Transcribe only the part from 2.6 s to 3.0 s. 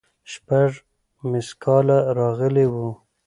وو.